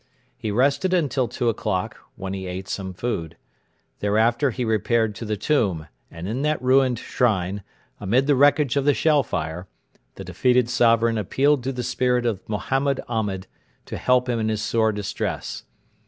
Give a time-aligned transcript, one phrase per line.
[0.35, 3.37] He rested until two o'clock, when he ate some food.
[3.99, 7.61] Thereafter he repaired to the Tomb, and in that ruined shrine,
[7.99, 9.67] amid the wreckage of the shell fire,
[10.15, 13.45] the defeated sovereign appealed to the spirit of Mohammed Ahmed
[13.85, 15.65] to help him in his sore distress.